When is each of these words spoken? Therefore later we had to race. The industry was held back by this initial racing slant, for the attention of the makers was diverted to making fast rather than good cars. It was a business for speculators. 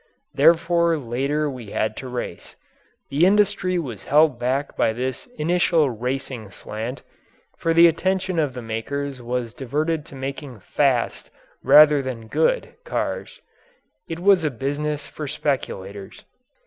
Therefore 0.33 0.97
later 0.97 1.47
we 1.47 1.67
had 1.67 1.95
to 1.97 2.07
race. 2.07 2.55
The 3.11 3.23
industry 3.27 3.77
was 3.77 4.05
held 4.05 4.39
back 4.39 4.75
by 4.75 4.93
this 4.93 5.27
initial 5.37 5.91
racing 5.91 6.49
slant, 6.49 7.03
for 7.59 7.71
the 7.71 7.85
attention 7.85 8.39
of 8.39 8.55
the 8.55 8.63
makers 8.63 9.21
was 9.21 9.53
diverted 9.53 10.03
to 10.07 10.15
making 10.15 10.61
fast 10.61 11.29
rather 11.63 12.01
than 12.01 12.29
good 12.29 12.73
cars. 12.83 13.41
It 14.09 14.17
was 14.17 14.43
a 14.43 14.49
business 14.49 15.05
for 15.05 15.27
speculators. 15.27 16.25